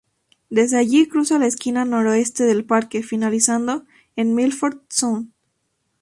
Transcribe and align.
Desde 0.49 0.79
allí 0.79 1.05
cruza 1.07 1.37
la 1.37 1.45
esquina 1.45 1.85
noroeste 1.85 2.45
del 2.45 2.65
parque, 2.65 3.03
finalizando 3.03 3.85
en 4.15 4.33
Milford 4.33 4.79
Sound. 4.89 5.31